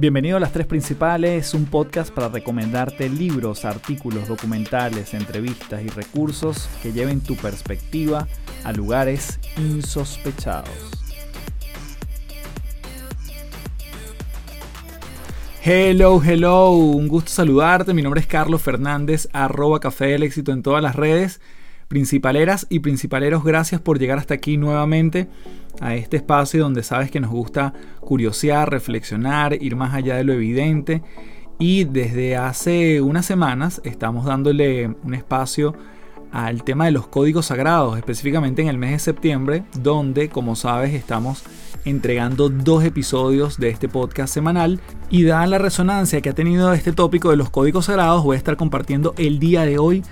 Bienvenido 0.00 0.38
a 0.38 0.40
Las 0.40 0.52
Tres 0.52 0.66
Principales, 0.66 1.52
un 1.52 1.66
podcast 1.66 2.10
para 2.10 2.30
recomendarte 2.30 3.10
libros, 3.10 3.66
artículos, 3.66 4.28
documentales, 4.28 5.12
entrevistas 5.12 5.82
y 5.82 5.88
recursos 5.88 6.70
que 6.82 6.94
lleven 6.94 7.20
tu 7.20 7.36
perspectiva 7.36 8.26
a 8.64 8.72
lugares 8.72 9.38
insospechados. 9.58 10.70
Hello, 15.62 16.22
hello, 16.24 16.70
un 16.70 17.06
gusto 17.06 17.30
saludarte. 17.30 17.92
Mi 17.92 18.00
nombre 18.00 18.22
es 18.22 18.26
Carlos 18.26 18.62
Fernández, 18.62 19.28
arroba 19.34 19.80
Café 19.80 20.06
del 20.06 20.22
Éxito 20.22 20.52
en 20.52 20.62
todas 20.62 20.82
las 20.82 20.96
redes. 20.96 21.42
Principaleras 21.90 22.68
y 22.70 22.78
principaleros, 22.78 23.42
gracias 23.42 23.80
por 23.80 23.98
llegar 23.98 24.16
hasta 24.16 24.34
aquí 24.34 24.56
nuevamente 24.56 25.26
a 25.80 25.96
este 25.96 26.18
espacio 26.18 26.62
donde 26.62 26.84
sabes 26.84 27.10
que 27.10 27.18
nos 27.18 27.32
gusta 27.32 27.74
curiosear, 27.98 28.70
reflexionar, 28.70 29.60
ir 29.60 29.74
más 29.74 29.92
allá 29.92 30.14
de 30.14 30.22
lo 30.22 30.32
evidente. 30.32 31.02
Y 31.58 31.82
desde 31.82 32.36
hace 32.36 33.00
unas 33.00 33.26
semanas 33.26 33.80
estamos 33.82 34.24
dándole 34.24 34.86
un 35.02 35.14
espacio 35.14 35.74
al 36.30 36.62
tema 36.62 36.84
de 36.84 36.92
los 36.92 37.08
códigos 37.08 37.46
sagrados, 37.46 37.98
específicamente 37.98 38.62
en 38.62 38.68
el 38.68 38.78
mes 38.78 38.92
de 38.92 38.98
septiembre, 39.00 39.64
donde, 39.82 40.28
como 40.28 40.54
sabes, 40.54 40.94
estamos 40.94 41.42
entregando 41.84 42.50
dos 42.50 42.84
episodios 42.84 43.58
de 43.58 43.68
este 43.68 43.88
podcast 43.88 44.32
semanal. 44.32 44.80
Y 45.10 45.24
dada 45.24 45.44
la 45.48 45.58
resonancia 45.58 46.20
que 46.20 46.28
ha 46.28 46.34
tenido 46.34 46.72
este 46.72 46.92
tópico 46.92 47.30
de 47.30 47.36
los 47.36 47.50
códigos 47.50 47.86
sagrados, 47.86 48.22
voy 48.22 48.36
a 48.36 48.38
estar 48.38 48.56
compartiendo 48.56 49.12
el 49.18 49.40
día 49.40 49.62
de 49.62 49.80
hoy 49.80 50.04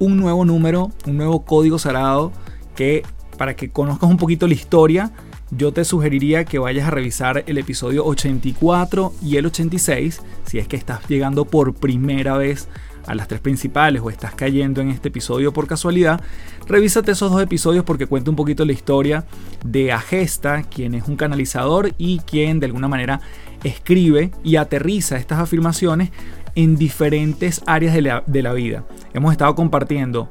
un 0.00 0.16
nuevo 0.16 0.44
número, 0.44 0.90
un 1.06 1.16
nuevo 1.16 1.44
código 1.44 1.78
sagrado 1.78 2.32
que 2.74 3.04
para 3.38 3.54
que 3.54 3.70
conozcas 3.70 4.10
un 4.10 4.16
poquito 4.16 4.48
la 4.48 4.54
historia, 4.54 5.12
yo 5.52 5.72
te 5.72 5.84
sugeriría 5.84 6.44
que 6.44 6.58
vayas 6.58 6.88
a 6.88 6.90
revisar 6.90 7.44
el 7.46 7.58
episodio 7.58 8.04
84 8.04 9.12
y 9.22 9.36
el 9.36 9.46
86 9.46 10.20
si 10.46 10.58
es 10.58 10.66
que 10.66 10.76
estás 10.76 11.06
llegando 11.08 11.44
por 11.44 11.74
primera 11.74 12.36
vez 12.36 12.68
a 13.06 13.14
las 13.14 13.28
tres 13.28 13.40
principales 13.40 14.02
o 14.02 14.10
estás 14.10 14.34
cayendo 14.34 14.80
en 14.80 14.90
este 14.90 15.08
episodio 15.08 15.52
por 15.52 15.66
casualidad, 15.66 16.20
revísate 16.66 17.12
esos 17.12 17.30
dos 17.30 17.42
episodios 17.42 17.84
porque 17.84 18.06
cuenta 18.06 18.30
un 18.30 18.36
poquito 18.36 18.64
la 18.64 18.72
historia 18.72 19.24
de 19.64 19.92
Agesta, 19.92 20.62
quien 20.62 20.94
es 20.94 21.08
un 21.08 21.16
canalizador 21.16 21.92
y 21.98 22.20
quien 22.20 22.60
de 22.60 22.66
alguna 22.66 22.88
manera 22.88 23.20
escribe 23.64 24.30
y 24.42 24.56
aterriza 24.56 25.16
estas 25.16 25.38
afirmaciones 25.38 26.10
en 26.54 26.76
diferentes 26.76 27.62
áreas 27.66 27.94
de 27.94 28.42
la, 28.42 28.52
vida. 28.52 28.84
Hemos 29.12 29.32
estado 29.32 29.54
compartiendo 29.54 30.30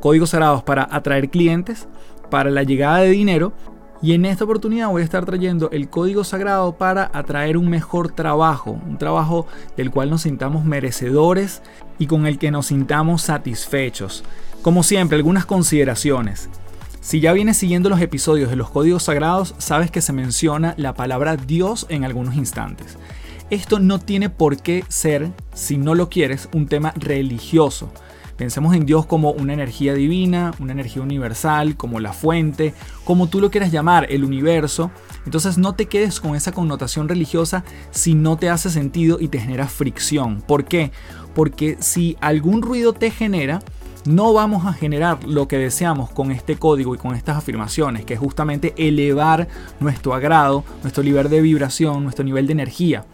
códigos 0.00 0.30
cerrados 0.30 0.62
para 0.62 0.88
atraer 0.90 1.30
clientes, 1.30 1.88
para 2.30 2.50
la 2.50 2.62
llegada 2.62 2.98
de 2.98 3.10
dinero 3.10 3.52
y 4.02 4.14
en 4.14 4.24
esta 4.24 4.44
oportunidad 4.44 4.88
voy 4.88 5.02
a 5.02 5.04
estar 5.04 5.26
trayendo 5.26 5.70
el 5.72 5.90
código 5.90 6.24
sagrado 6.24 6.76
para 6.76 7.10
atraer 7.12 7.58
un 7.58 7.68
mejor 7.68 8.12
trabajo, 8.12 8.80
un 8.88 8.96
trabajo 8.96 9.46
del 9.76 9.90
cual 9.90 10.08
nos 10.08 10.22
sintamos 10.22 10.64
merecedores 10.64 11.60
y 11.98 12.06
con 12.06 12.26
el 12.26 12.38
que 12.38 12.50
nos 12.50 12.66
sintamos 12.66 13.22
satisfechos. 13.22 14.24
Como 14.62 14.82
siempre, 14.82 15.16
algunas 15.16 15.44
consideraciones. 15.44 16.48
Si 17.02 17.20
ya 17.20 17.32
vienes 17.32 17.56
siguiendo 17.56 17.90
los 17.90 18.00
episodios 18.00 18.50
de 18.50 18.56
los 18.56 18.70
códigos 18.70 19.02
sagrados, 19.02 19.54
sabes 19.58 19.90
que 19.90 20.00
se 20.00 20.12
menciona 20.12 20.74
la 20.76 20.94
palabra 20.94 21.36
Dios 21.36 21.86
en 21.88 22.04
algunos 22.04 22.36
instantes. 22.36 22.96
Esto 23.50 23.80
no 23.80 23.98
tiene 23.98 24.30
por 24.30 24.58
qué 24.58 24.84
ser, 24.86 25.32
si 25.54 25.76
no 25.76 25.96
lo 25.96 26.08
quieres, 26.08 26.48
un 26.54 26.68
tema 26.68 26.92
religioso. 26.94 27.90
Pensemos 28.36 28.76
en 28.76 28.86
Dios 28.86 29.06
como 29.06 29.32
una 29.32 29.52
energía 29.52 29.92
divina, 29.92 30.54
una 30.60 30.70
energía 30.70 31.02
universal, 31.02 31.76
como 31.76 31.98
la 31.98 32.12
fuente, 32.12 32.74
como 33.04 33.26
tú 33.26 33.40
lo 33.40 33.50
quieras 33.50 33.72
llamar, 33.72 34.06
el 34.08 34.22
universo. 34.22 34.92
Entonces 35.26 35.58
no 35.58 35.74
te 35.74 35.86
quedes 35.86 36.20
con 36.20 36.36
esa 36.36 36.52
connotación 36.52 37.08
religiosa 37.08 37.64
si 37.90 38.14
no 38.14 38.36
te 38.36 38.48
hace 38.48 38.70
sentido 38.70 39.18
y 39.20 39.26
te 39.26 39.40
genera 39.40 39.66
fricción. 39.66 40.42
¿Por 40.42 40.64
qué? 40.64 40.92
Porque 41.34 41.76
si 41.80 42.16
algún 42.20 42.62
ruido 42.62 42.92
te 42.92 43.10
genera, 43.10 43.58
no 44.04 44.32
vamos 44.32 44.64
a 44.64 44.74
generar 44.74 45.24
lo 45.24 45.48
que 45.48 45.58
deseamos 45.58 46.08
con 46.10 46.30
este 46.30 46.54
código 46.54 46.94
y 46.94 46.98
con 46.98 47.16
estas 47.16 47.36
afirmaciones, 47.36 48.04
que 48.04 48.14
es 48.14 48.20
justamente 48.20 48.74
elevar 48.76 49.48
nuestro 49.80 50.14
agrado, 50.14 50.62
nuestro 50.82 51.02
nivel 51.02 51.28
de 51.28 51.40
vibración, 51.40 52.04
nuestro 52.04 52.24
nivel 52.24 52.46
de 52.46 52.52
energía 52.52 53.04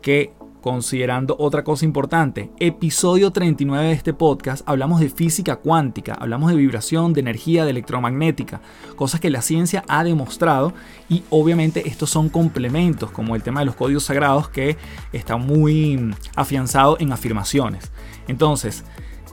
que 0.00 0.32
considerando 0.60 1.36
otra 1.38 1.64
cosa 1.64 1.84
importante, 1.84 2.50
episodio 2.58 3.30
39 3.30 3.86
de 3.86 3.92
este 3.92 4.12
podcast, 4.12 4.62
hablamos 4.68 5.00
de 5.00 5.08
física 5.08 5.56
cuántica, 5.56 6.14
hablamos 6.14 6.50
de 6.50 6.56
vibración, 6.56 7.12
de 7.12 7.20
energía, 7.20 7.64
de 7.64 7.70
electromagnética, 7.70 8.60
cosas 8.96 9.20
que 9.20 9.30
la 9.30 9.40
ciencia 9.40 9.84
ha 9.88 10.04
demostrado 10.04 10.74
y 11.08 11.22
obviamente 11.30 11.88
estos 11.88 12.10
son 12.10 12.28
complementos, 12.28 13.10
como 13.10 13.36
el 13.36 13.42
tema 13.42 13.60
de 13.60 13.66
los 13.66 13.76
códigos 13.76 14.04
sagrados 14.04 14.48
que 14.48 14.76
está 15.12 15.36
muy 15.36 16.14
afianzado 16.34 16.96
en 17.00 17.12
afirmaciones. 17.12 17.90
Entonces, 18.26 18.84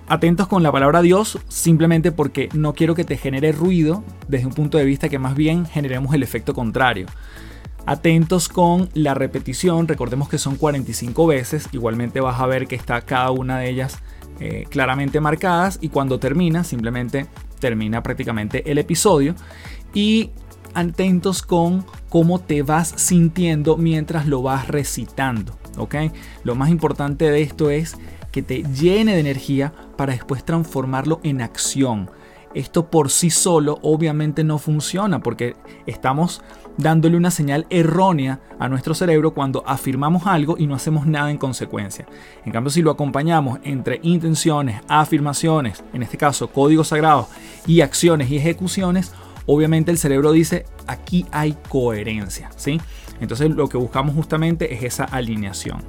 atentos 0.08 0.48
con 0.48 0.64
la 0.64 0.72
palabra 0.72 1.02
Dios, 1.02 1.40
simplemente 1.48 2.12
porque 2.12 2.50
no 2.54 2.74
quiero 2.74 2.96
que 2.96 3.04
te 3.04 3.18
genere 3.18 3.52
ruido 3.52 4.04
desde 4.28 4.46
un 4.46 4.54
punto 4.54 4.78
de 4.78 4.86
vista 4.86 5.10
que 5.10 5.20
más 5.20 5.36
bien 5.36 5.66
generemos 5.66 6.14
el 6.14 6.24
efecto 6.24 6.54
contrario. 6.54 7.08
Atentos 7.88 8.50
con 8.50 8.90
la 8.96 9.14
repetición, 9.14 9.88
recordemos 9.88 10.28
que 10.28 10.40
son 10.40 10.56
45 10.56 11.28
veces, 11.28 11.70
igualmente 11.72 12.20
vas 12.20 12.40
a 12.40 12.48
ver 12.48 12.68
que 12.68 12.76
está 12.76 13.02
cada 13.02 13.30
una 13.30 13.60
de 13.60 13.70
ellas 13.70 14.00
eh, 14.40 14.66
claramente 14.70 15.20
marcadas 15.20 15.78
y 15.82 15.90
cuando 15.90 16.20
termina, 16.20 16.64
simplemente 16.64 17.28
termina 17.60 18.02
prácticamente 18.02 18.70
el 18.72 18.80
episodio. 18.80 19.36
Y 19.94 20.32
atentos 20.74 21.44
con 21.44 21.86
cómo 22.10 22.40
te 22.40 22.64
vas 22.64 22.94
sintiendo 22.98 23.78
mientras 23.78 24.26
lo 24.26 24.42
vas 24.42 24.68
recitando, 24.68 25.56
¿ok? 25.78 25.96
Lo 26.44 26.56
más 26.56 26.70
importante 26.70 27.30
de 27.30 27.44
esto 27.44 27.70
es 27.70 27.98
que 28.32 28.42
te 28.42 28.64
llene 28.64 29.14
de 29.14 29.20
energía 29.20 29.74
para 29.96 30.14
después 30.14 30.44
transformarlo 30.44 31.22
en 31.24 31.42
acción. 31.42 32.10
Esto 32.54 32.90
por 32.90 33.10
sí 33.10 33.30
solo 33.30 33.80
obviamente 33.82 34.44
no 34.44 34.58
funciona 34.58 35.20
porque 35.20 35.56
estamos 35.86 36.42
dándole 36.78 37.18
una 37.18 37.32
señal 37.32 37.66
errónea 37.70 38.40
a 38.60 38.68
nuestro 38.70 38.94
cerebro 38.94 39.34
cuando 39.34 39.64
afirmamos 39.66 40.26
algo 40.28 40.56
y 40.58 40.68
no 40.68 40.76
hacemos 40.76 41.06
nada 41.06 41.32
en 41.32 41.38
consecuencia. 41.38 42.06
En 42.46 42.52
cambio, 42.52 42.70
si 42.70 42.82
lo 42.82 42.92
acompañamos 42.92 43.60
entre 43.64 44.00
intenciones, 44.04 44.82
afirmaciones, 44.88 45.84
en 45.94 46.04
este 46.04 46.18
caso 46.18 46.50
códigos 46.50 46.90
sagrados, 46.90 47.28
y 47.66 47.82
acciones 47.82 48.30
y 48.30 48.38
ejecuciones, 48.38 49.14
obviamente 49.46 49.92
el 49.92 49.98
cerebro 49.98 50.32
dice, 50.32 50.66
aquí 50.88 51.26
hay 51.32 51.58
coherencia, 51.70 52.50
¿sí? 52.56 52.80
Entonces 53.20 53.50
lo 53.52 53.70
que 53.70 53.78
buscamos 53.78 54.16
justamente 54.16 54.74
es 54.74 54.84
esa 54.84 55.06
alineación. 55.06 55.84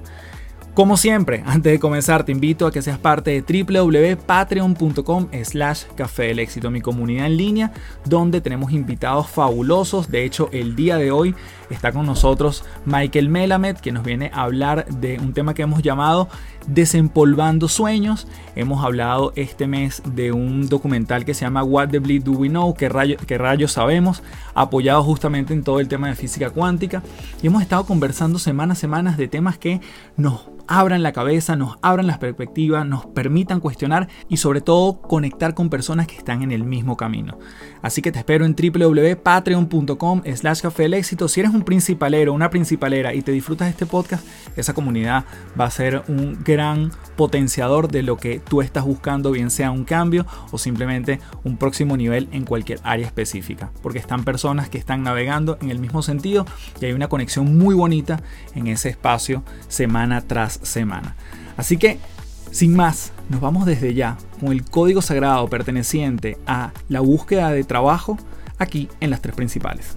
Como 0.76 0.98
siempre, 0.98 1.42
antes 1.46 1.72
de 1.72 1.80
comenzar 1.80 2.24
te 2.24 2.32
invito 2.32 2.66
a 2.66 2.70
que 2.70 2.82
seas 2.82 2.98
parte 2.98 3.30
de 3.30 3.64
www.patreon.com 3.64 5.28
slash 5.42 5.84
café 5.96 6.24
del 6.24 6.38
éxito, 6.38 6.70
mi 6.70 6.82
comunidad 6.82 7.24
en 7.24 7.38
línea, 7.38 7.72
donde 8.04 8.42
tenemos 8.42 8.72
invitados 8.72 9.26
fabulosos. 9.26 10.10
De 10.10 10.26
hecho, 10.26 10.50
el 10.52 10.76
día 10.76 10.98
de 10.98 11.10
hoy 11.10 11.34
está 11.74 11.92
con 11.92 12.06
nosotros 12.06 12.64
Michael 12.84 13.28
Melamed, 13.28 13.76
que 13.76 13.92
nos 13.92 14.04
viene 14.04 14.30
a 14.32 14.42
hablar 14.42 14.86
de 14.86 15.18
un 15.18 15.32
tema 15.32 15.54
que 15.54 15.62
hemos 15.62 15.82
llamado 15.82 16.28
Desempolvando 16.66 17.68
Sueños. 17.68 18.26
Hemos 18.54 18.84
hablado 18.84 19.32
este 19.36 19.66
mes 19.66 20.02
de 20.14 20.32
un 20.32 20.68
documental 20.68 21.24
que 21.24 21.34
se 21.34 21.44
llama 21.44 21.62
What 21.62 21.88
the 21.88 21.98
Bleed 21.98 22.24
Do 22.24 22.32
We 22.32 22.48
Know, 22.48 22.74
que 22.74 22.88
rayos 22.88 23.72
sabemos, 23.72 24.22
apoyado 24.54 25.02
justamente 25.02 25.54
en 25.54 25.62
todo 25.62 25.80
el 25.80 25.88
tema 25.88 26.08
de 26.08 26.14
física 26.14 26.50
cuántica. 26.50 27.02
Y 27.42 27.46
hemos 27.46 27.62
estado 27.62 27.84
conversando 27.84 28.38
semanas, 28.38 28.78
semanas 28.78 29.16
de 29.16 29.28
temas 29.28 29.58
que 29.58 29.80
nos 30.16 30.48
abran 30.68 31.02
la 31.02 31.12
cabeza, 31.12 31.56
nos 31.56 31.76
abran 31.82 32.06
las 32.06 32.18
perspectivas, 32.18 32.86
nos 32.86 33.06
permitan 33.06 33.60
cuestionar 33.60 34.08
y 34.28 34.38
sobre 34.38 34.60
todo 34.60 35.00
conectar 35.00 35.54
con 35.54 35.70
personas 35.70 36.06
que 36.06 36.16
están 36.16 36.42
en 36.42 36.50
el 36.50 36.64
mismo 36.64 36.96
camino. 36.96 37.38
Así 37.82 38.02
que 38.02 38.10
te 38.10 38.18
espero 38.18 38.44
en 38.44 38.56
www.patreon.com 38.56 40.22
slash 40.34 40.62
café 40.62 40.86
éxito. 40.86 41.28
Si 41.28 41.40
eres 41.40 41.52
un 41.56 41.62
principalero, 41.62 42.32
una 42.32 42.50
principalera 42.50 43.14
y 43.14 43.22
te 43.22 43.32
disfrutas 43.32 43.66
de 43.66 43.70
este 43.70 43.86
podcast, 43.86 44.26
esa 44.56 44.74
comunidad 44.74 45.24
va 45.58 45.64
a 45.64 45.70
ser 45.70 46.02
un 46.08 46.38
gran 46.44 46.92
potenciador 47.16 47.88
de 47.88 48.02
lo 48.02 48.16
que 48.16 48.38
tú 48.38 48.62
estás 48.62 48.84
buscando, 48.84 49.30
bien 49.30 49.50
sea 49.50 49.70
un 49.70 49.84
cambio 49.84 50.26
o 50.52 50.58
simplemente 50.58 51.18
un 51.44 51.56
próximo 51.56 51.96
nivel 51.96 52.28
en 52.32 52.44
cualquier 52.44 52.78
área 52.84 53.06
específica. 53.06 53.70
Porque 53.82 53.98
están 53.98 54.24
personas 54.24 54.68
que 54.68 54.78
están 54.78 55.02
navegando 55.02 55.58
en 55.60 55.70
el 55.70 55.78
mismo 55.78 56.02
sentido 56.02 56.46
y 56.80 56.84
hay 56.84 56.92
una 56.92 57.08
conexión 57.08 57.56
muy 57.56 57.74
bonita 57.74 58.20
en 58.54 58.66
ese 58.66 58.90
espacio 58.90 59.42
semana 59.68 60.20
tras 60.20 60.60
semana. 60.62 61.16
Así 61.56 61.78
que, 61.78 61.98
sin 62.50 62.76
más, 62.76 63.12
nos 63.28 63.40
vamos 63.40 63.66
desde 63.66 63.94
ya 63.94 64.18
con 64.40 64.52
el 64.52 64.64
código 64.64 65.02
sagrado 65.02 65.48
perteneciente 65.48 66.38
a 66.46 66.72
la 66.88 67.00
búsqueda 67.00 67.50
de 67.50 67.64
trabajo 67.64 68.18
aquí 68.58 68.88
en 69.00 69.10
las 69.10 69.22
tres 69.22 69.34
principales. 69.34 69.96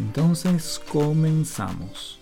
Entonces 0.00 0.82
comenzamos. 0.90 2.18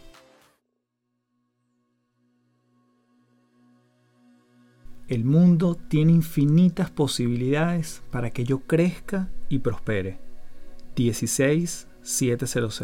El 5.07 5.25
mundo 5.25 5.77
tiene 5.77 6.11
infinitas 6.13 6.91
posibilidades 6.91 8.03
para 8.11 8.31
que 8.31 8.43
yo 8.43 8.67
crezca 8.67 9.31
y 9.49 9.61
prospere. 9.61 10.19
16 10.97 11.87
700. 12.03 12.83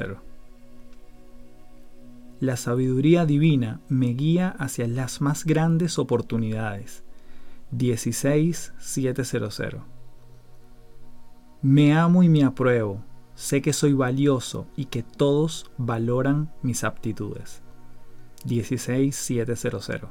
La 2.38 2.56
sabiduría 2.56 3.26
divina 3.26 3.80
me 3.88 4.14
guía 4.14 4.54
hacia 4.60 4.86
las 4.86 5.20
más 5.20 5.44
grandes 5.44 5.98
oportunidades. 5.98 7.02
16700. 7.72 9.82
Me 11.62 11.96
amo 11.96 12.22
y 12.22 12.28
me 12.28 12.44
apruebo. 12.44 13.02
Sé 13.34 13.62
que 13.62 13.72
soy 13.72 13.94
valioso 13.94 14.66
y 14.76 14.84
que 14.86 15.02
todos 15.02 15.70
valoran 15.76 16.52
mis 16.62 16.84
aptitudes. 16.84 17.62
16700. 18.44 20.10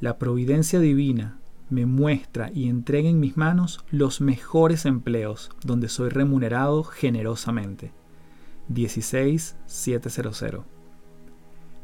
La 0.00 0.18
providencia 0.18 0.78
divina 0.78 1.38
me 1.70 1.86
muestra 1.86 2.50
y 2.52 2.68
entrega 2.68 3.08
en 3.08 3.18
mis 3.18 3.36
manos 3.36 3.84
los 3.90 4.20
mejores 4.20 4.84
empleos 4.84 5.50
donde 5.64 5.88
soy 5.88 6.10
remunerado 6.10 6.84
generosamente. 6.84 7.92
16700. 8.68 10.64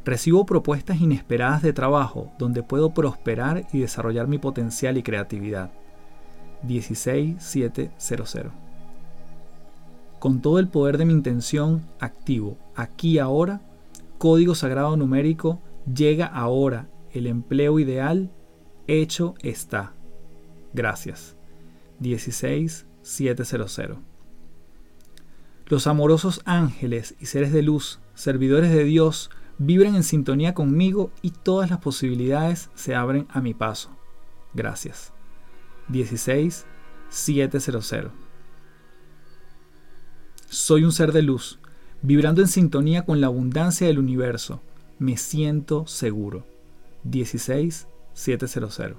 Recibo 0.04 0.44
propuestas 0.44 1.00
inesperadas 1.00 1.62
de 1.62 1.72
trabajo 1.72 2.32
donde 2.38 2.62
puedo 2.62 2.92
prosperar 2.92 3.66
y 3.72 3.78
desarrollar 3.78 4.26
mi 4.28 4.38
potencial 4.38 4.98
y 4.98 5.02
creatividad. 5.02 5.72
16700. 6.66 8.52
Con 10.22 10.40
todo 10.40 10.58
el 10.60 10.68
poder 10.68 10.96
de 10.98 11.04
mi 11.04 11.14
intención 11.14 11.82
activo, 11.98 12.56
aquí 12.76 13.18
ahora, 13.18 13.60
código 14.18 14.54
sagrado 14.54 14.96
numérico, 14.96 15.60
llega 15.92 16.26
ahora 16.26 16.88
el 17.10 17.26
empleo 17.26 17.80
ideal, 17.80 18.30
hecho 18.86 19.34
está. 19.42 19.94
Gracias. 20.74 21.34
16700. 21.98 23.98
Los 25.66 25.88
amorosos 25.88 26.40
ángeles 26.44 27.16
y 27.18 27.26
seres 27.26 27.52
de 27.52 27.62
luz, 27.62 27.98
servidores 28.14 28.70
de 28.70 28.84
Dios, 28.84 29.28
vibran 29.58 29.96
en 29.96 30.04
sintonía 30.04 30.54
conmigo 30.54 31.10
y 31.20 31.32
todas 31.32 31.68
las 31.68 31.80
posibilidades 31.80 32.70
se 32.76 32.94
abren 32.94 33.26
a 33.28 33.40
mi 33.40 33.54
paso. 33.54 33.90
Gracias. 34.54 35.12
16700. 35.88 38.31
Soy 40.52 40.84
un 40.84 40.92
ser 40.92 41.10
de 41.12 41.22
luz, 41.22 41.58
vibrando 42.02 42.42
en 42.42 42.46
sintonía 42.46 43.06
con 43.06 43.22
la 43.22 43.28
abundancia 43.28 43.86
del 43.86 43.98
universo. 43.98 44.60
Me 44.98 45.16
siento 45.16 45.86
seguro. 45.86 46.44
16700. 47.10 48.98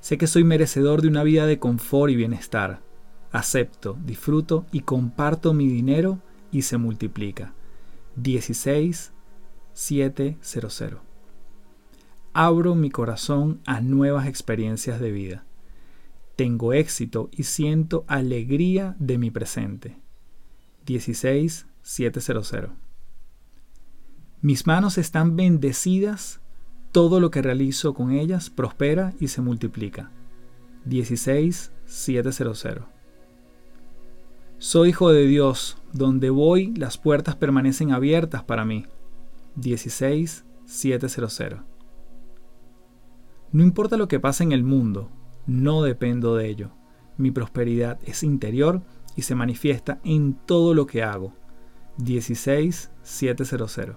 Sé 0.00 0.16
que 0.16 0.26
soy 0.26 0.44
merecedor 0.44 1.02
de 1.02 1.08
una 1.08 1.22
vida 1.24 1.44
de 1.44 1.58
confort 1.58 2.10
y 2.10 2.16
bienestar. 2.16 2.80
Acepto, 3.32 3.98
disfruto 4.02 4.64
y 4.72 4.80
comparto 4.80 5.52
mi 5.52 5.68
dinero 5.68 6.20
y 6.50 6.62
se 6.62 6.78
multiplica. 6.78 7.52
16700. 8.16 11.00
Abro 12.32 12.74
mi 12.74 12.88
corazón 12.88 13.60
a 13.66 13.82
nuevas 13.82 14.26
experiencias 14.26 15.00
de 15.00 15.12
vida. 15.12 15.44
Tengo 16.36 16.72
éxito 16.74 17.30
y 17.32 17.42
siento 17.44 18.04
alegría 18.08 18.94
de 18.98 19.16
mi 19.16 19.30
presente. 19.30 19.96
16700. 20.84 22.72
Mis 24.42 24.66
manos 24.66 24.98
están 24.98 25.34
bendecidas, 25.34 26.42
todo 26.92 27.20
lo 27.20 27.30
que 27.30 27.40
realizo 27.40 27.94
con 27.94 28.12
ellas 28.12 28.50
prospera 28.50 29.14
y 29.18 29.28
se 29.28 29.40
multiplica. 29.40 30.10
16700. 30.84 32.84
Soy 34.58 34.90
hijo 34.90 35.12
de 35.12 35.26
Dios, 35.26 35.78
donde 35.92 36.28
voy 36.28 36.74
las 36.76 36.98
puertas 36.98 37.34
permanecen 37.34 37.92
abiertas 37.92 38.44
para 38.44 38.66
mí. 38.66 38.84
16700. 39.58 41.60
No 43.52 43.62
importa 43.62 43.96
lo 43.96 44.06
que 44.06 44.20
pase 44.20 44.44
en 44.44 44.52
el 44.52 44.64
mundo, 44.64 45.10
no 45.46 45.82
dependo 45.82 46.36
de 46.36 46.48
ello. 46.48 46.70
Mi 47.16 47.30
prosperidad 47.30 47.98
es 48.04 48.22
interior 48.22 48.82
y 49.16 49.22
se 49.22 49.34
manifiesta 49.34 49.98
en 50.04 50.34
todo 50.34 50.74
lo 50.74 50.86
que 50.86 51.02
hago. 51.02 51.32
16700. 51.98 53.96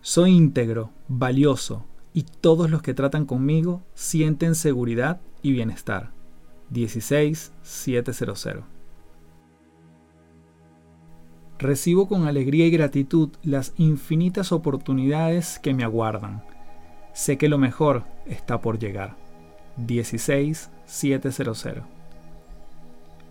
Soy 0.00 0.32
íntegro, 0.32 0.90
valioso, 1.08 1.86
y 2.12 2.22
todos 2.22 2.70
los 2.70 2.82
que 2.82 2.94
tratan 2.94 3.26
conmigo 3.26 3.82
sienten 3.94 4.54
seguridad 4.54 5.20
y 5.42 5.52
bienestar. 5.52 6.12
16700. 6.70 8.64
Recibo 11.58 12.08
con 12.08 12.26
alegría 12.26 12.66
y 12.66 12.70
gratitud 12.70 13.30
las 13.42 13.72
infinitas 13.78 14.52
oportunidades 14.52 15.58
que 15.58 15.72
me 15.72 15.84
aguardan. 15.84 16.42
Sé 17.14 17.38
que 17.38 17.48
lo 17.48 17.58
mejor 17.58 18.04
está 18.26 18.60
por 18.60 18.78
llegar. 18.78 19.23
16700. 19.76 21.82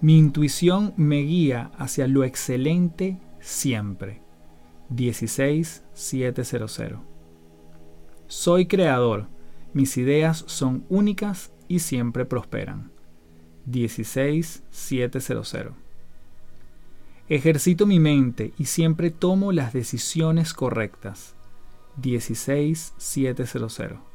Mi 0.02 0.18
intuición 0.18 0.94
me 0.98 1.22
guía 1.22 1.72
hacia 1.78 2.08
lo 2.08 2.26
excelente 2.26 3.18
siempre. 3.40 4.22
16700. 4.94 7.00
Soy 8.28 8.66
creador. 8.66 9.28
Mis 9.74 9.96
ideas 9.98 10.44
son 10.48 10.86
únicas 10.90 11.54
y 11.68 11.80
siempre 11.80 12.26
prosperan. 12.26 12.92
16700. 13.66 15.74
Ejercito 17.30 17.86
mi 17.86 18.00
mente 18.00 18.52
y 18.58 18.66
siempre 18.66 19.10
tomo 19.10 19.54
las 19.54 19.72
decisiones 19.72 20.54
correctas. 20.54 21.36
16700. 22.02 24.13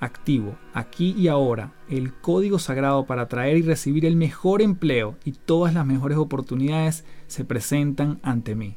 Activo 0.00 0.56
aquí 0.72 1.14
y 1.16 1.28
ahora 1.28 1.74
el 1.88 2.14
código 2.14 2.58
sagrado 2.58 3.04
para 3.04 3.28
traer 3.28 3.58
y 3.58 3.62
recibir 3.62 4.06
el 4.06 4.16
mejor 4.16 4.62
empleo 4.62 5.16
y 5.26 5.32
todas 5.32 5.74
las 5.74 5.84
mejores 5.84 6.16
oportunidades 6.16 7.04
se 7.26 7.44
presentan 7.44 8.18
ante 8.22 8.54
mí. 8.54 8.76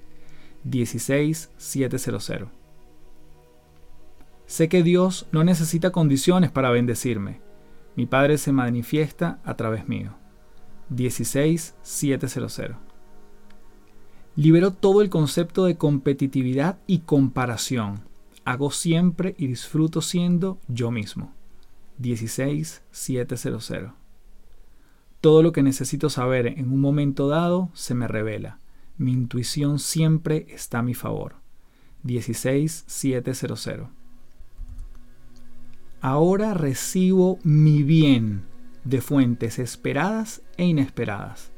16700. 0.65 2.49
Sé 4.45 4.67
que 4.67 4.83
Dios 4.83 5.27
no 5.31 5.45
necesita 5.45 5.91
condiciones 5.91 6.51
para 6.51 6.69
bendecirme. 6.71 7.39
Mi 7.95 8.05
Padre 8.05 8.37
se 8.37 8.51
manifiesta 8.51 9.39
a 9.45 9.55
través 9.55 9.87
mío. 9.87 10.15
16700. 10.89 12.77
Libero 14.35 14.71
todo 14.71 15.01
el 15.01 15.09
concepto 15.09 15.63
de 15.65 15.77
competitividad 15.77 16.79
y 16.85 16.99
comparación. 16.99 18.01
Hago 18.45 18.71
siempre 18.71 19.35
y 19.37 19.47
disfruto 19.47 20.01
siendo 20.01 20.59
yo 20.67 20.91
mismo. 20.91 21.33
16700. 21.99 23.93
Todo 25.21 25.41
lo 25.41 25.53
que 25.53 25.63
necesito 25.63 26.09
saber 26.09 26.47
en 26.47 26.71
un 26.71 26.81
momento 26.81 27.29
dado 27.29 27.69
se 27.73 27.95
me 27.95 28.07
revela. 28.09 28.59
Mi 28.97 29.13
intuición 29.13 29.79
siempre 29.79 30.45
está 30.49 30.79
a 30.79 30.83
mi 30.83 30.93
favor. 30.93 31.35
16700. 32.05 33.87
Ahora 36.01 36.53
recibo 36.53 37.39
mi 37.43 37.83
bien 37.83 38.43
de 38.83 38.99
fuentes 38.99 39.59
esperadas 39.59 40.41
e 40.57 40.65
inesperadas. 40.65 41.53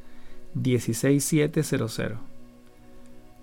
16700. 0.53 2.19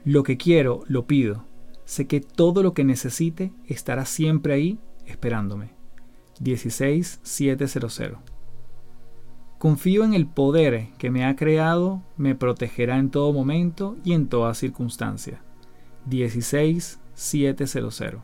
Lo 0.05 0.23
que 0.23 0.37
quiero, 0.37 0.85
lo 0.87 1.07
pido. 1.07 1.45
Sé 1.93 2.07
que 2.07 2.21
todo 2.23 2.63
lo 2.63 2.73
que 2.73 2.85
necesite 2.85 3.53
estará 3.67 4.07
siempre 4.07 4.55
ahí 4.55 4.79
esperándome. 5.05 5.75
16700. 6.43 8.19
Confío 9.59 10.03
en 10.03 10.15
el 10.15 10.27
poder 10.27 10.89
que 10.97 11.11
me 11.11 11.27
ha 11.27 11.37
creado, 11.37 12.03
me 12.17 12.35
protegerá 12.35 12.97
en 12.97 13.11
todo 13.11 13.31
momento 13.35 13.99
y 14.05 14.15
en 14.15 14.29
toda 14.29 14.55
circunstancia. 14.55 15.43
16700. 16.09 18.23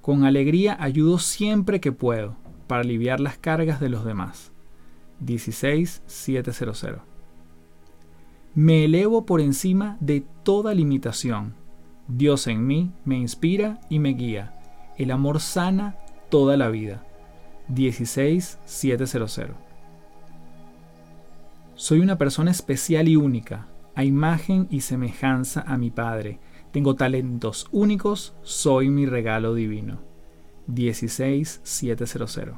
Con 0.00 0.24
alegría 0.24 0.82
ayudo 0.82 1.18
siempre 1.18 1.78
que 1.78 1.92
puedo 1.92 2.38
para 2.66 2.80
aliviar 2.80 3.20
las 3.20 3.36
cargas 3.36 3.80
de 3.80 3.90
los 3.90 4.02
demás. 4.02 4.50
16700. 5.20 7.02
Me 8.54 8.86
elevo 8.86 9.26
por 9.26 9.42
encima 9.42 9.98
de 10.00 10.24
toda 10.42 10.72
limitación. 10.72 11.62
Dios 12.08 12.46
en 12.46 12.66
mí 12.66 12.92
me 13.04 13.16
inspira 13.16 13.80
y 13.88 13.98
me 13.98 14.10
guía. 14.10 14.54
El 14.96 15.10
amor 15.10 15.40
sana 15.40 15.96
toda 16.28 16.56
la 16.56 16.68
vida. 16.68 17.04
16700. 17.68 19.56
Soy 21.74 22.00
una 22.00 22.18
persona 22.18 22.50
especial 22.50 23.08
y 23.08 23.16
única, 23.16 23.66
a 23.94 24.04
imagen 24.04 24.68
y 24.70 24.80
semejanza 24.82 25.62
a 25.66 25.76
mi 25.78 25.90
Padre. 25.90 26.38
Tengo 26.72 26.94
talentos 26.94 27.68
únicos, 27.72 28.34
soy 28.42 28.90
mi 28.90 29.06
regalo 29.06 29.54
divino. 29.54 30.00
16700. 30.66 32.56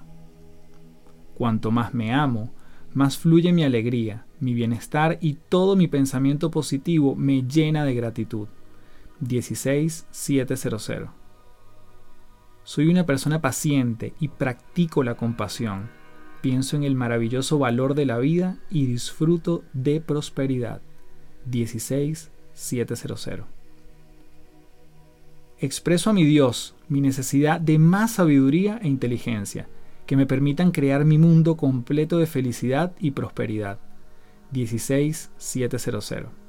Cuanto 1.35 1.71
más 1.71 1.95
me 1.95 2.13
amo, 2.13 2.51
más 2.95 3.19
fluye 3.19 3.53
mi 3.53 3.65
alegría 3.65 4.27
mi 4.41 4.55
bienestar 4.55 5.19
y 5.21 5.35
todo 5.49 5.77
mi 5.77 5.89
pensamiento 5.89 6.51
positivo 6.51 7.15
me 7.15 7.43
llena 7.43 7.85
de 7.85 7.95
gratitud. 7.95 8.49
16700. 9.21 11.11
Soy 12.65 12.89
una 12.89 13.07
persona 13.07 13.41
paciente 13.41 14.13
y 14.21 14.29
practico 14.29 15.03
la 15.05 15.15
compasión. 15.17 15.89
Pienso 16.41 16.77
en 16.77 16.83
el 16.83 16.95
maravilloso 16.95 17.59
valor 17.59 17.95
de 17.95 18.07
la 18.07 18.19
vida 18.19 18.59
y 18.71 18.87
disfruto 18.87 19.65
de 19.73 20.01
prosperidad. 20.01 20.81
16700. 21.51 23.47
Expreso 25.59 26.11
a 26.11 26.13
mi 26.13 26.25
Dios 26.25 26.75
mi 26.89 27.01
necesidad 27.01 27.61
de 27.61 27.79
más 27.79 28.13
sabiduría 28.13 28.79
e 28.83 28.89
inteligencia 28.89 29.69
que 30.07 30.17
me 30.17 30.27
permitan 30.27 30.71
crear 30.71 31.05
mi 31.05 31.19
mundo 31.19 31.57
completo 31.57 32.19
de 32.19 32.27
felicidad 32.27 32.93
y 33.01 33.13
prosperidad. 33.13 33.79
16700. 34.53 36.46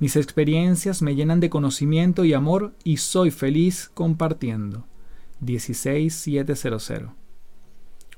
Mis 0.00 0.16
experiencias 0.16 1.02
me 1.02 1.14
llenan 1.14 1.40
de 1.40 1.50
conocimiento 1.50 2.24
y 2.24 2.34
amor 2.34 2.74
y 2.82 2.96
soy 2.96 3.30
feliz 3.30 3.90
compartiendo. 3.94 4.86
16700. 5.40 7.12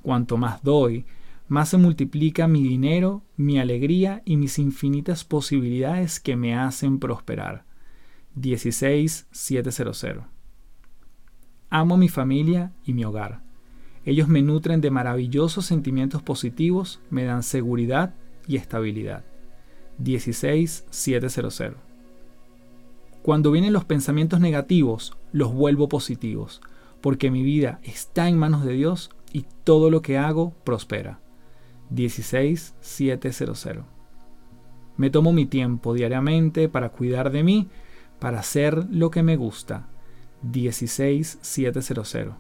Cuanto 0.03 0.37
más 0.37 0.63
doy, 0.63 1.05
más 1.49 1.69
se 1.69 1.77
multiplica 1.77 2.49
mi 2.49 2.63
dinero, 2.63 3.23
mi 3.37 3.59
alegría 3.59 4.23
y 4.25 4.37
mis 4.37 4.59
infinitas 4.59 5.25
posibilidades 5.25 6.19
que 6.19 6.37
me 6.37 6.57
hacen 6.57 6.99
prosperar. 6.99 7.65
16700. 8.35 10.25
Amo 11.69 11.97
mi 11.97 12.09
familia 12.09 12.73
y 12.85 12.95
mi 12.95 13.05
hogar. 13.05 13.43
Ellos 14.05 14.29
me 14.29 14.41
nutren 14.41 14.81
de 14.81 14.91
maravillosos 14.91 15.67
sentimientos 15.67 16.23
positivos, 16.23 17.01
me 17.11 17.25
dan 17.25 17.43
seguridad 17.43 18.15
y 18.47 18.57
estabilidad. 18.57 19.25
16700. 19.99 21.77
Cuando 23.23 23.51
vienen 23.51 23.73
los 23.73 23.85
pensamientos 23.85 24.39
negativos, 24.41 25.17
los 25.33 25.53
vuelvo 25.53 25.89
positivos, 25.89 26.61
porque 27.01 27.31
mi 27.31 27.43
vida 27.43 27.81
está 27.83 28.29
en 28.29 28.39
manos 28.39 28.65
de 28.65 28.75
Dios 28.75 29.11
y 29.33 29.45
todo 29.65 29.91
lo 29.91 30.01
que 30.03 30.17
hago 30.19 30.53
prospera. 30.65 31.19
16700. 31.91 33.85
Me 34.97 35.11
tomo 35.11 35.33
mi 35.33 35.45
tiempo 35.47 35.93
diariamente 35.93 36.69
para 36.69 36.91
cuidar 36.91 37.31
de 37.31 37.43
mí, 37.43 37.69
para 38.19 38.39
hacer 38.41 38.87
lo 38.91 39.11
que 39.11 39.23
me 39.23 39.37
gusta. 39.37 39.89
16700. 40.43 42.37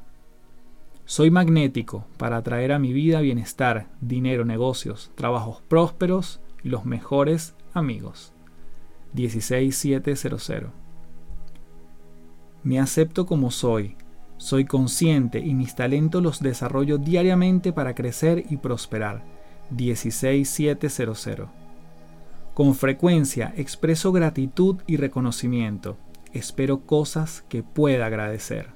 Soy 1.04 1.30
magnético 1.30 2.06
para 2.16 2.36
atraer 2.38 2.72
a 2.72 2.78
mi 2.78 2.92
vida 2.92 3.20
bienestar, 3.20 3.88
dinero, 4.00 4.44
negocios, 4.44 5.10
trabajos 5.14 5.62
prósperos 5.68 6.40
los 6.66 6.84
mejores 6.84 7.54
amigos. 7.72 8.32
16700. 9.14 10.70
Me 12.62 12.80
acepto 12.80 13.26
como 13.26 13.50
soy. 13.50 13.96
Soy 14.38 14.64
consciente 14.66 15.38
y 15.38 15.54
mis 15.54 15.74
talentos 15.74 16.22
los 16.22 16.40
desarrollo 16.40 16.98
diariamente 16.98 17.72
para 17.72 17.94
crecer 17.94 18.44
y 18.50 18.58
prosperar. 18.58 19.24
16700. 19.70 21.48
Con 22.52 22.74
frecuencia 22.74 23.54
expreso 23.56 24.12
gratitud 24.12 24.76
y 24.86 24.96
reconocimiento. 24.96 25.96
Espero 26.32 26.80
cosas 26.80 27.44
que 27.48 27.62
pueda 27.62 28.06
agradecer. 28.06 28.70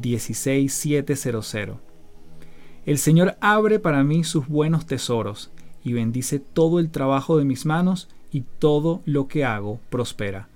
16700. 0.00 1.78
El 2.84 2.98
Señor 2.98 3.36
abre 3.40 3.78
para 3.78 4.04
mí 4.04 4.24
sus 4.24 4.46
buenos 4.46 4.84
tesoros 4.84 5.53
y 5.84 5.92
bendice 5.92 6.40
todo 6.40 6.80
el 6.80 6.90
trabajo 6.90 7.36
de 7.38 7.44
mis 7.44 7.66
manos 7.66 8.08
y 8.32 8.40
todo 8.58 9.02
lo 9.04 9.28
que 9.28 9.44
hago 9.44 9.78
prospera. 9.90 10.48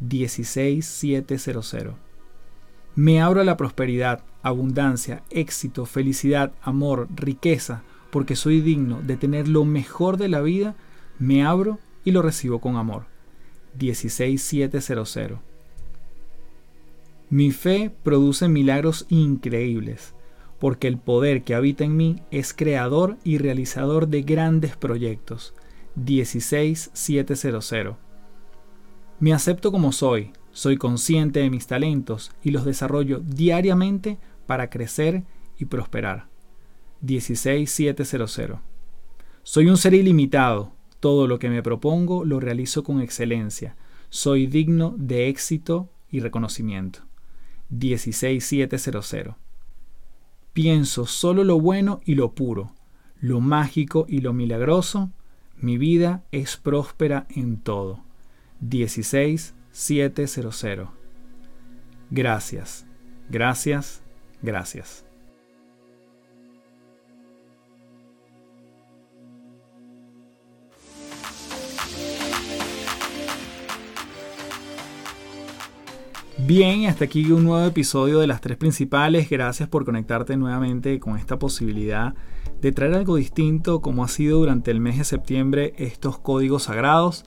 16700. 0.00 1.94
Me 2.94 3.20
abro 3.20 3.40
a 3.40 3.44
la 3.44 3.56
prosperidad, 3.56 4.22
abundancia, 4.42 5.22
éxito, 5.30 5.86
felicidad, 5.86 6.52
amor, 6.62 7.08
riqueza, 7.14 7.82
porque 8.10 8.36
soy 8.36 8.60
digno 8.60 9.02
de 9.02 9.16
tener 9.16 9.48
lo 9.48 9.64
mejor 9.64 10.18
de 10.18 10.28
la 10.28 10.40
vida, 10.40 10.76
me 11.18 11.44
abro 11.44 11.78
y 12.04 12.12
lo 12.12 12.22
recibo 12.22 12.60
con 12.60 12.76
amor. 12.76 13.06
16700. 13.78 15.40
Mi 17.28 17.50
fe 17.50 17.90
produce 18.04 18.48
milagros 18.48 19.06
increíbles, 19.08 20.14
porque 20.58 20.88
el 20.88 20.98
poder 20.98 21.42
que 21.42 21.54
habita 21.54 21.84
en 21.84 21.96
mí 21.96 22.22
es 22.30 22.54
creador 22.54 23.16
y 23.24 23.38
realizador 23.38 24.08
de 24.08 24.22
grandes 24.22 24.76
proyectos. 24.76 25.54
16700. 25.96 27.96
Me 29.18 29.32
acepto 29.32 29.72
como 29.72 29.92
soy, 29.92 30.32
soy 30.52 30.76
consciente 30.76 31.40
de 31.40 31.50
mis 31.50 31.66
talentos 31.66 32.32
y 32.42 32.50
los 32.50 32.64
desarrollo 32.64 33.20
diariamente 33.20 34.18
para 34.46 34.70
crecer 34.70 35.24
y 35.58 35.66
prosperar. 35.66 36.28
16700. 37.02 38.60
Soy 39.42 39.68
un 39.68 39.76
ser 39.76 39.94
ilimitado, 39.94 40.72
todo 41.00 41.26
lo 41.26 41.38
que 41.38 41.50
me 41.50 41.62
propongo 41.62 42.24
lo 42.24 42.40
realizo 42.40 42.82
con 42.82 43.00
excelencia, 43.00 43.76
soy 44.08 44.46
digno 44.46 44.94
de 44.98 45.28
éxito 45.28 45.90
y 46.10 46.20
reconocimiento. 46.20 47.00
16700. 47.70 49.45
Pienso 50.56 51.04
solo 51.04 51.44
lo 51.44 51.60
bueno 51.60 52.00
y 52.06 52.14
lo 52.14 52.32
puro, 52.32 52.72
lo 53.20 53.42
mágico 53.42 54.06
y 54.08 54.22
lo 54.22 54.32
milagroso. 54.32 55.10
Mi 55.58 55.76
vida 55.76 56.24
es 56.32 56.56
próspera 56.56 57.26
en 57.28 57.58
todo. 57.58 58.00
16700. 58.60 60.88
Gracias, 62.10 62.86
gracias, 63.28 64.02
gracias. 64.40 65.05
Bien, 76.46 76.86
hasta 76.86 77.06
aquí 77.06 77.32
un 77.32 77.42
nuevo 77.42 77.66
episodio 77.66 78.20
de 78.20 78.28
las 78.28 78.40
tres 78.40 78.56
principales. 78.56 79.28
Gracias 79.28 79.68
por 79.68 79.84
conectarte 79.84 80.36
nuevamente 80.36 81.00
con 81.00 81.18
esta 81.18 81.40
posibilidad 81.40 82.14
de 82.60 82.70
traer 82.70 82.94
algo 82.94 83.16
distinto 83.16 83.80
como 83.80 84.04
ha 84.04 84.08
sido 84.08 84.38
durante 84.38 84.70
el 84.70 84.78
mes 84.78 84.96
de 84.96 85.02
septiembre 85.02 85.74
estos 85.76 86.20
códigos 86.20 86.62
sagrados. 86.62 87.24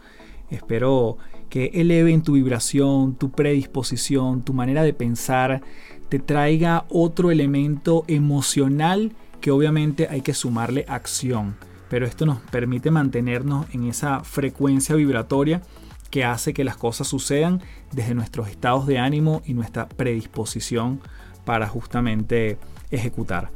Espero 0.50 1.18
que 1.50 1.66
eleven 1.74 2.22
tu 2.22 2.36
vibración, 2.36 3.16
tu 3.16 3.32
predisposición, 3.32 4.46
tu 4.46 4.54
manera 4.54 4.84
de 4.84 4.94
pensar, 4.94 5.64
te 6.08 6.20
traiga 6.20 6.86
otro 6.88 7.30
elemento 7.30 8.06
emocional 8.08 9.12
que 9.42 9.52
obviamente 9.52 10.08
hay 10.10 10.22
que 10.22 10.34
sumarle 10.34 10.86
acción. 10.88 11.58
Pero 11.90 12.06
esto 12.06 12.26
nos 12.26 12.40
permite 12.40 12.90
mantenernos 12.90 13.66
en 13.74 13.84
esa 13.84 14.24
frecuencia 14.24 14.96
vibratoria 14.96 15.62
que 16.10 16.24
hace 16.24 16.54
que 16.54 16.64
las 16.64 16.78
cosas 16.78 17.08
sucedan 17.08 17.62
desde 17.92 18.16
nuestros 18.16 18.50
estados 18.50 18.88
de 18.88 18.98
ánimo 18.98 19.42
y 19.46 19.54
nuestra 19.54 19.88
predisposición 19.88 21.00
para 21.46 21.68
justamente 21.68 22.58
ejecutar. 22.92 23.52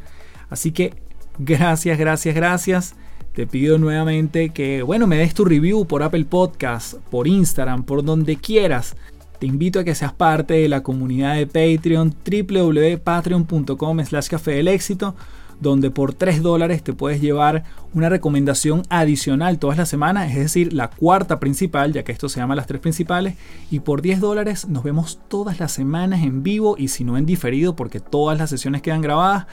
Así 0.49 0.71
que 0.71 0.93
gracias, 1.39 1.97
gracias, 1.97 2.35
gracias. 2.35 2.95
Te 3.33 3.47
pido 3.47 3.79
nuevamente 3.79 4.49
que, 4.49 4.83
bueno, 4.83 5.07
me 5.07 5.17
des 5.17 5.33
tu 5.33 5.43
review 5.43 5.85
por 5.87 6.03
Apple 6.03 6.25
Podcast, 6.25 6.95
por 7.09 7.27
Instagram, 7.27 7.83
por 7.83 8.03
donde 8.03 8.37
quieras. 8.37 8.95
Te 9.39 9.47
invito 9.47 9.79
a 9.79 9.83
que 9.83 9.95
seas 9.95 10.13
parte 10.13 10.53
de 10.53 10.69
la 10.69 10.83
comunidad 10.83 11.35
de 11.35 11.47
Patreon, 11.47 12.15
www.patreon.com 12.23 14.05
slash 14.05 14.27
café 14.27 14.51
del 14.51 14.67
éxito 14.67 15.15
donde 15.59 15.91
por 15.91 16.13
3 16.13 16.41
dólares 16.41 16.83
te 16.83 16.93
puedes 16.93 17.21
llevar 17.21 17.63
una 17.93 18.09
recomendación 18.09 18.83
adicional 18.89 19.59
todas 19.59 19.77
las 19.77 19.89
semanas, 19.89 20.31
es 20.31 20.37
decir, 20.37 20.73
la 20.73 20.89
cuarta 20.89 21.39
principal, 21.39 21.93
ya 21.93 22.03
que 22.03 22.11
esto 22.11 22.29
se 22.29 22.39
llama 22.39 22.55
las 22.55 22.67
tres 22.67 22.81
principales, 22.81 23.35
y 23.69 23.79
por 23.79 24.01
10 24.01 24.19
dólares 24.19 24.67
nos 24.67 24.83
vemos 24.83 25.19
todas 25.27 25.59
las 25.59 25.71
semanas 25.71 26.23
en 26.23 26.43
vivo 26.43 26.75
y 26.77 26.87
si 26.87 27.03
no 27.03 27.17
en 27.17 27.25
diferido, 27.25 27.75
porque 27.75 27.99
todas 27.99 28.37
las 28.37 28.49
sesiones 28.49 28.81
quedan 28.81 29.01
grabadas, 29.01 29.47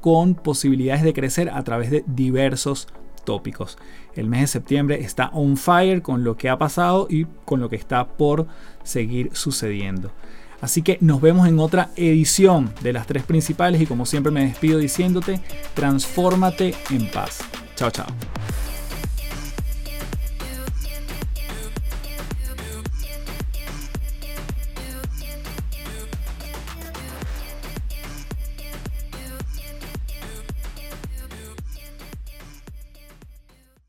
con 0.00 0.34
posibilidades 0.34 1.02
de 1.02 1.12
crecer 1.12 1.50
a 1.50 1.64
través 1.64 1.90
de 1.90 2.04
diversos 2.06 2.86
tópicos. 3.24 3.76
El 4.14 4.28
mes 4.28 4.42
de 4.42 4.46
septiembre 4.46 5.02
está 5.02 5.30
on 5.32 5.56
fire 5.56 6.00
con 6.00 6.24
lo 6.24 6.36
que 6.36 6.48
ha 6.48 6.56
pasado 6.56 7.06
y 7.10 7.26
con 7.44 7.60
lo 7.60 7.68
que 7.68 7.76
está 7.76 8.06
por 8.06 8.46
seguir 8.84 9.30
sucediendo. 9.34 10.12
Así 10.60 10.82
que 10.82 10.98
nos 11.00 11.20
vemos 11.20 11.48
en 11.48 11.58
otra 11.58 11.90
edición 11.96 12.72
de 12.82 12.92
las 12.92 13.06
tres 13.06 13.22
principales 13.22 13.80
y 13.80 13.86
como 13.86 14.06
siempre 14.06 14.32
me 14.32 14.44
despido 14.44 14.78
diciéndote, 14.78 15.40
transfórmate 15.74 16.74
en 16.90 17.10
paz. 17.10 17.40
Chao, 17.76 17.90
chao. 17.90 18.06